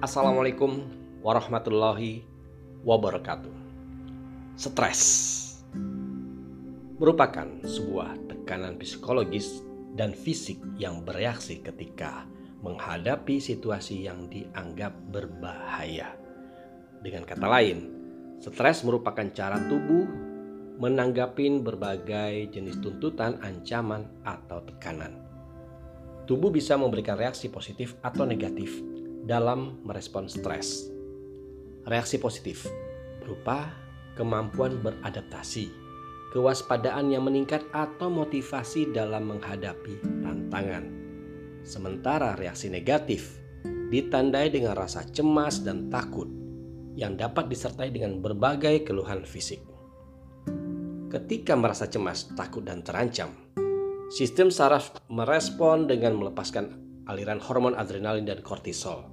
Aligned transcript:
Assalamualaikum 0.00 0.80
warahmatullahi 1.20 2.24
wabarakatuh. 2.88 3.52
Stres 4.56 5.04
merupakan 6.96 7.44
sebuah 7.60 8.16
tekanan 8.32 8.80
psikologis 8.80 9.60
dan 10.00 10.16
fisik 10.16 10.56
yang 10.80 11.04
bereaksi 11.04 11.60
ketika 11.60 12.24
menghadapi 12.64 13.44
situasi 13.44 14.08
yang 14.08 14.24
dianggap 14.32 14.96
berbahaya. 15.12 16.16
Dengan 17.04 17.28
kata 17.28 17.44
lain, 17.44 17.92
stres 18.40 18.80
merupakan 18.88 19.28
cara 19.36 19.60
tubuh 19.68 20.08
menanggapi 20.80 21.60
berbagai 21.60 22.48
jenis 22.56 22.80
tuntutan, 22.80 23.36
ancaman, 23.44 24.08
atau 24.24 24.64
tekanan. 24.64 25.20
Tubuh 26.24 26.48
bisa 26.48 26.80
memberikan 26.80 27.20
reaksi 27.20 27.52
positif 27.52 28.00
atau 28.00 28.24
negatif 28.24 28.99
dalam 29.24 29.80
merespon 29.84 30.28
stres. 30.28 30.88
Reaksi 31.88 32.20
positif 32.20 32.68
berupa 33.20 33.72
kemampuan 34.14 34.80
beradaptasi, 34.84 35.72
kewaspadaan 36.36 37.10
yang 37.10 37.24
meningkat 37.24 37.64
atau 37.72 38.12
motivasi 38.12 38.92
dalam 38.92 39.32
menghadapi 39.32 40.00
tantangan. 40.22 40.84
Sementara 41.64 42.36
reaksi 42.36 42.72
negatif 42.72 43.40
ditandai 43.90 44.48
dengan 44.54 44.78
rasa 44.78 45.04
cemas 45.08 45.60
dan 45.66 45.90
takut 45.90 46.30
yang 46.94 47.18
dapat 47.18 47.50
disertai 47.50 47.90
dengan 47.90 48.22
berbagai 48.22 48.86
keluhan 48.86 49.26
fisik. 49.26 49.62
Ketika 51.10 51.58
merasa 51.58 51.90
cemas, 51.90 52.30
takut, 52.38 52.62
dan 52.62 52.86
terancam, 52.86 53.34
sistem 54.14 54.46
saraf 54.46 54.94
merespon 55.10 55.90
dengan 55.90 56.14
melepaskan 56.14 56.70
aliran 57.10 57.42
hormon 57.42 57.74
adrenalin 57.74 58.22
dan 58.22 58.38
kortisol. 58.46 59.09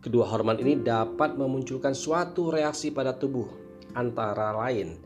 Kedua 0.00 0.24
hormon 0.24 0.56
ini 0.56 0.80
dapat 0.80 1.36
memunculkan 1.36 1.92
suatu 1.92 2.48
reaksi 2.48 2.88
pada 2.88 3.20
tubuh, 3.20 3.44
antara 3.92 4.56
lain 4.56 4.96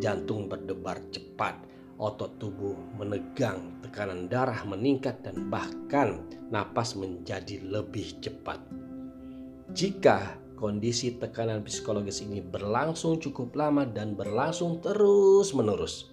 jantung 0.00 0.48
berdebar 0.48 1.04
cepat, 1.12 1.52
otot 2.00 2.40
tubuh 2.40 2.72
menegang, 2.96 3.76
tekanan 3.84 4.24
darah 4.30 4.64
meningkat, 4.64 5.20
dan 5.20 5.52
bahkan 5.52 6.24
napas 6.48 6.96
menjadi 6.96 7.60
lebih 7.60 8.16
cepat. 8.24 8.56
Jika 9.76 10.40
kondisi 10.56 11.20
tekanan 11.20 11.60
psikologis 11.60 12.24
ini 12.24 12.40
berlangsung 12.40 13.20
cukup 13.20 13.52
lama 13.52 13.84
dan 13.84 14.16
berlangsung 14.16 14.80
terus-menerus, 14.80 16.08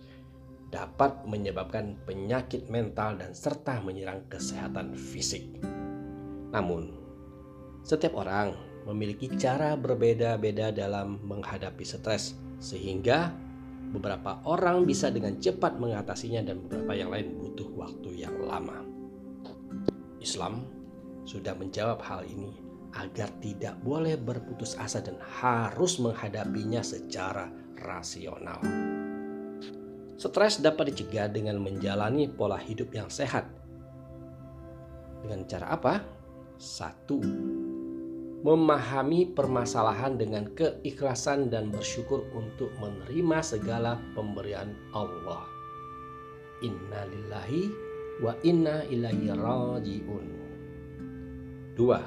dapat 0.76 1.24
menyebabkan 1.24 1.96
penyakit 2.04 2.68
mental 2.68 3.16
dan 3.16 3.32
serta 3.32 3.80
menyerang 3.80 4.28
kesehatan 4.28 4.92
fisik. 4.92 5.56
Namun, 6.52 7.05
setiap 7.86 8.18
orang 8.18 8.58
memiliki 8.90 9.30
cara 9.38 9.78
berbeda-beda 9.78 10.74
dalam 10.74 11.22
menghadapi 11.22 11.86
stres, 11.86 12.34
sehingga 12.58 13.30
beberapa 13.94 14.42
orang 14.50 14.90
bisa 14.90 15.14
dengan 15.14 15.38
cepat 15.38 15.78
mengatasinya 15.78 16.42
dan 16.50 16.66
beberapa 16.66 16.98
yang 16.98 17.14
lain 17.14 17.38
butuh 17.38 17.70
waktu 17.78 18.26
yang 18.26 18.34
lama. 18.42 18.82
Islam 20.18 20.66
sudah 21.30 21.54
menjawab 21.54 22.02
hal 22.02 22.26
ini 22.26 22.58
agar 22.98 23.30
tidak 23.44 23.78
boleh 23.86 24.18
berputus 24.18 24.74
asa 24.82 25.04
dan 25.06 25.22
harus 25.22 26.02
menghadapinya 26.02 26.82
secara 26.82 27.52
rasional. 27.86 28.58
Stres 30.16 30.64
dapat 30.64 30.96
dicegah 30.96 31.28
dengan 31.28 31.60
menjalani 31.60 32.32
pola 32.32 32.56
hidup 32.56 32.90
yang 32.96 33.12
sehat. 33.12 33.46
Dengan 35.22 35.44
cara 35.44 35.76
apa? 35.76 35.94
Satu, 36.56 37.20
memahami 38.46 39.34
permasalahan 39.34 40.22
dengan 40.22 40.46
keikhlasan 40.54 41.50
dan 41.50 41.74
bersyukur 41.74 42.30
untuk 42.38 42.70
menerima 42.78 43.42
segala 43.42 43.98
pemberian 44.14 44.70
Allah. 44.94 45.50
Inna 46.62 47.10
lillahi 47.10 47.74
wa 48.22 48.38
inna 48.46 48.86
ilaihi 48.86 49.34
rajiun. 49.34 50.28
Dua, 51.74 51.98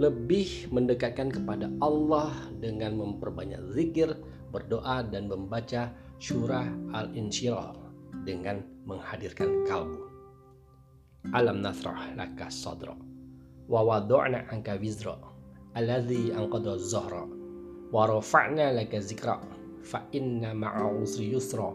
lebih 0.00 0.72
mendekatkan 0.72 1.28
kepada 1.28 1.68
Allah 1.84 2.32
dengan 2.56 2.96
memperbanyak 2.96 3.76
zikir, 3.76 4.16
berdoa 4.48 5.04
dan 5.04 5.28
membaca 5.28 5.92
surah 6.16 6.96
Al-Insyirah 6.96 7.76
dengan 8.24 8.64
menghadirkan 8.88 9.68
kalbu. 9.68 10.00
Alam 11.36 11.60
nasrah 11.60 12.16
laka 12.16 12.48
sadra 12.48 12.96
wa 13.70 14.02
anka 14.50 14.74
wizra 14.82 15.14
alladhi 15.78 16.34
anqadha 16.34 16.74
zahra 16.82 17.22
wa 17.94 18.06
laka 18.10 18.98
zikra. 18.98 19.38
Fa 19.80 20.04
inna 20.12 20.52
ma'a 20.52 20.92
usri 20.92 21.32
yusra. 21.32 21.72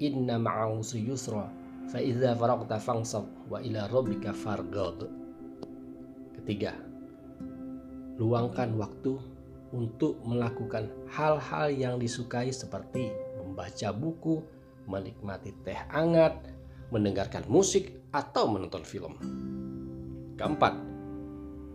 Inna 0.00 0.40
ma'a 0.40 0.72
usri 0.72 1.04
yusra. 1.04 1.44
Fa 1.92 2.00
idza 2.00 2.32
faragta 2.32 2.80
fansab. 2.80 3.26
Wa 3.50 3.60
ila 3.60 3.84
rabbika 3.90 4.32
ketiga 6.34 6.76
luangkan 8.20 8.78
waktu 8.78 9.18
untuk 9.74 10.22
melakukan 10.22 10.86
hal-hal 11.10 11.66
yang 11.74 11.98
disukai 11.98 12.54
seperti 12.54 13.10
membaca 13.42 13.90
buku, 13.90 14.38
menikmati 14.86 15.50
teh 15.66 15.74
hangat, 15.90 16.38
mendengarkan 16.94 17.42
musik, 17.50 17.90
atau 18.14 18.46
menonton 18.46 18.86
film. 18.86 19.18
Keempat, 20.38 20.93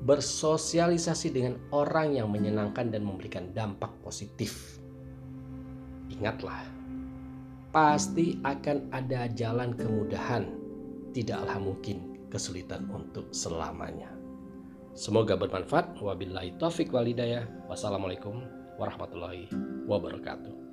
bersosialisasi 0.04 1.36
dengan 1.36 1.60
orang 1.76 2.16
yang 2.16 2.32
menyenangkan 2.32 2.92
dan 2.92 3.04
memberikan 3.04 3.52
dampak 3.52 3.92
positif. 4.00 4.80
Ingatlah, 6.10 6.64
pasti 7.70 8.40
akan 8.44 8.90
ada 8.96 9.28
jalan 9.32 9.76
kemudahan, 9.76 10.48
tidaklah 11.12 11.58
mungkin 11.60 12.20
kesulitan 12.32 12.88
untuk 12.94 13.28
selamanya. 13.34 14.10
Semoga 15.00 15.40
bermanfaat. 15.40 15.96
Wabillahi 16.02 16.60
taufik 16.60 16.92
walidayah. 16.92 17.48
Wassalamualaikum 17.72 18.44
warahmatullahi 18.76 19.48
wabarakatuh. 19.88 20.69